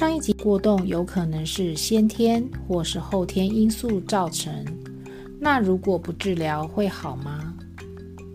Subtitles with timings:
[0.00, 4.64] 上一集过动有可能是先天或是后天因素造成，
[5.38, 7.54] 那如果不治疗会好吗？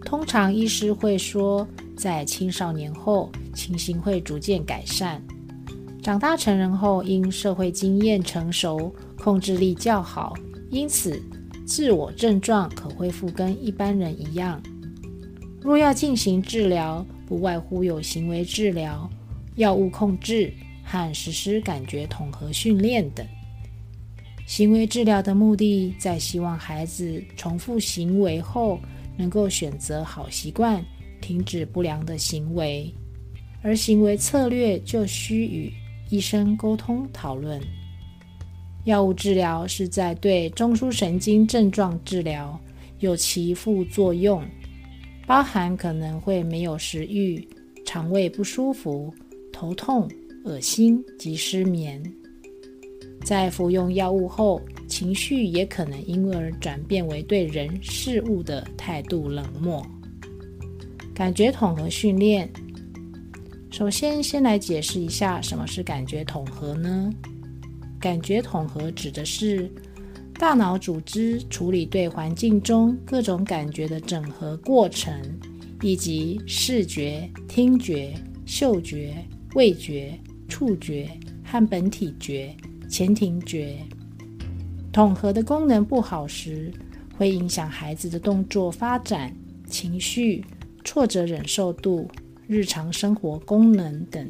[0.01, 5.19] 通常医师会说，在青少年后情形会逐渐改善，
[6.03, 10.35] 长大成人后因社会经验成熟，控制力较好，
[10.69, 11.19] 因此
[11.65, 14.61] 自我症状可恢复跟一般人一样。
[15.63, 19.09] 若要进行治疗，不外乎有行为治疗、
[19.55, 20.53] 药物控制。
[20.95, 23.25] 和实施感觉统合训练等
[24.47, 28.79] 行为治疗的目的，在希望孩子重复行为后，
[29.17, 30.85] 能够选择好习惯，
[31.19, 32.93] 停止不良的行为。
[33.63, 35.73] 而行为策略就需与
[36.11, 37.59] 医生沟通讨论。
[38.83, 42.59] 药物治疗是在对中枢神经症状治疗，
[42.99, 44.43] 有其副作用，
[45.25, 47.47] 包含可能会没有食欲、
[47.83, 49.11] 肠胃不舒服、
[49.51, 50.07] 头痛。
[50.45, 52.01] 恶心及失眠，
[53.23, 59.83] 在服用药物后，情绪也可能因而转变为对人事物的态度冷漠。
[61.15, 62.47] 感觉统合训练，
[63.71, 67.11] 首先先来解释一下什么是感觉统合呢？
[67.99, 69.67] 感觉统合指的是
[70.35, 75.19] 大脑组织处理对环境中各种感觉的整合过程，
[75.81, 78.13] 以及视觉、听觉、
[78.45, 79.15] 嗅觉、
[79.55, 80.15] 味觉。
[80.47, 81.09] 触觉
[81.43, 82.55] 和本体觉、
[82.89, 83.77] 前庭觉
[84.91, 86.71] 统合的功能不好时，
[87.17, 89.35] 会影响孩子的动作发展、
[89.67, 90.43] 情绪、
[90.83, 92.07] 挫折忍受度、
[92.47, 94.29] 日常生活功能等。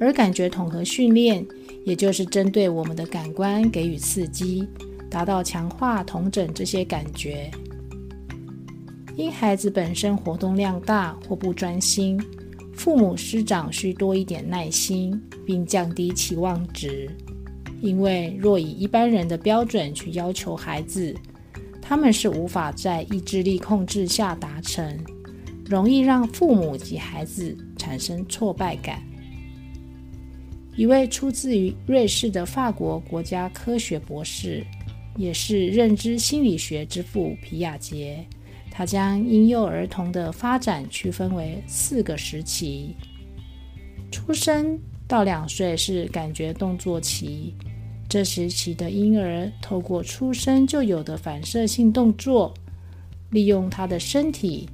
[0.00, 1.46] 而感觉统合训练，
[1.84, 4.66] 也就是针对我们的感官给予刺激，
[5.08, 7.50] 达到强化、统整这些感觉。
[9.16, 12.20] 因孩子本身活动量大或不专心。
[12.82, 15.16] 父母师长需多一点耐心，
[15.46, 17.08] 并降低期望值，
[17.80, 21.14] 因为若以一般人的标准去要求孩子，
[21.80, 24.98] 他们是无法在意志力控制下达成，
[25.64, 29.00] 容易让父母及孩子产生挫败感。
[30.74, 34.66] 一位出自于瑞士的法国国家科学博士，
[35.16, 38.26] 也是认知心理学之父皮亚杰。
[38.74, 42.96] 他将婴幼儿童的发展区分为四个时期：
[44.10, 47.54] 出生到两岁是感觉动作期，
[48.08, 52.54] 这时期的婴儿透过出生就有的反射性动作，
[53.30, 54.66] 利用他的身体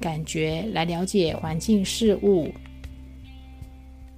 [0.00, 2.52] 感觉来了解环境事物。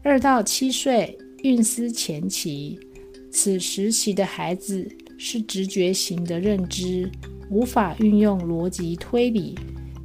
[0.02, 2.80] 二到七岁孕思前期，
[3.30, 4.88] 此时期的孩子
[5.18, 7.10] 是直觉型的认知。
[7.50, 9.58] 无法运用逻辑推理，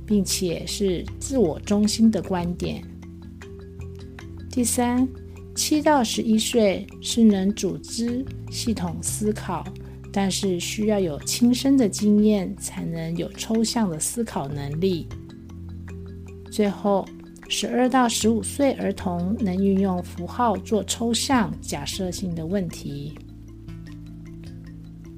[0.06, 2.83] 并且是自我中心的观点。
[4.50, 5.07] 第三，
[5.53, 9.63] 七到十一岁是能组织系统思考，
[10.11, 15.07] 但是需要有亲身的经验才能有抽象的思考能力。
[16.50, 17.06] 最后，
[17.47, 23.13] 十二到十五岁儿童能运用符号做抽象假设性的问题。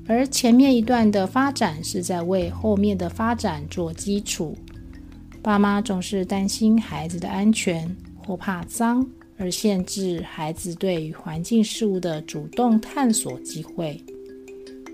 [0.07, 4.57] 而前面一段的发展是在为后面的发展做基础。
[5.41, 9.05] 爸妈总是担心孩子的安全或怕脏，
[9.37, 14.01] 而限制孩子对于环境事物的主动探索机会。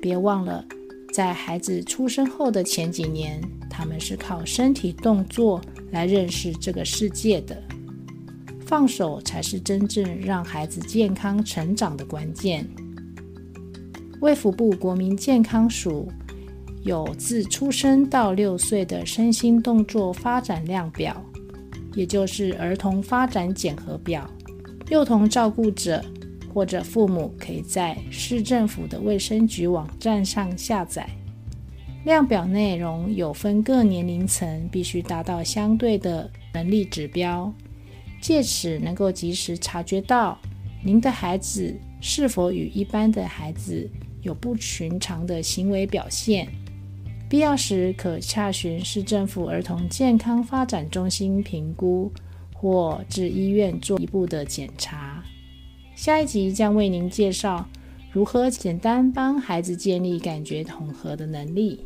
[0.01, 0.65] 别忘了，
[1.13, 7.61] 在孩子出生后的前几年，他们是靠身体动作来认识这个世界的。
[8.65, 12.67] 放手才是真正让孩子健康成长的关键。
[14.23, 16.09] 卫福部国民健康署
[16.83, 21.21] 有自出生到六岁的身心动作发展量表，
[21.93, 24.25] 也就是儿童发展检核表。
[24.87, 26.01] 幼童照顾者
[26.53, 31.05] 或者父母可以在市政府的卫生局网站上下载。
[32.05, 37.53] 量表内容有分各年龄层必须达到相对的能力指标，
[38.21, 40.39] 借此能够及时察觉到
[40.81, 43.91] 您的孩子是否与一般的孩子。
[44.23, 46.47] 有不寻常的行为表现，
[47.29, 52.11] 必要时可洽询市政府儿童健康发展中心评估，
[52.53, 55.23] 或至医院做一步的检查。
[55.95, 57.67] 下一集将为您介绍
[58.11, 61.79] 如何简单帮孩子建立感觉统合的能力。